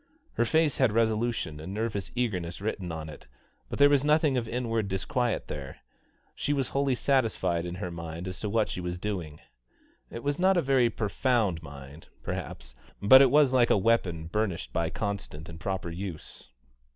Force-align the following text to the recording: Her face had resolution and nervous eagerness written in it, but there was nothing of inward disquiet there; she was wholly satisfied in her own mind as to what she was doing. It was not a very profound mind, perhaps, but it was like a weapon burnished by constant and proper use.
Her 0.33 0.45
face 0.45 0.77
had 0.77 0.91
resolution 0.93 1.59
and 1.59 1.75
nervous 1.75 2.11
eagerness 2.15 2.59
written 2.59 2.91
in 2.91 3.07
it, 3.07 3.27
but 3.69 3.77
there 3.77 3.87
was 3.87 4.03
nothing 4.03 4.35
of 4.35 4.47
inward 4.47 4.87
disquiet 4.87 5.47
there; 5.47 5.77
she 6.33 6.53
was 6.53 6.69
wholly 6.69 6.95
satisfied 6.95 7.67
in 7.67 7.75
her 7.75 7.85
own 7.89 7.93
mind 7.93 8.27
as 8.27 8.39
to 8.39 8.49
what 8.49 8.67
she 8.67 8.81
was 8.81 8.97
doing. 8.97 9.41
It 10.09 10.23
was 10.23 10.39
not 10.39 10.57
a 10.57 10.61
very 10.63 10.89
profound 10.89 11.61
mind, 11.61 12.07
perhaps, 12.23 12.73
but 12.99 13.21
it 13.21 13.29
was 13.29 13.53
like 13.53 13.69
a 13.69 13.77
weapon 13.77 14.25
burnished 14.25 14.73
by 14.73 14.89
constant 14.89 15.47
and 15.47 15.59
proper 15.59 15.91
use. 15.91 16.49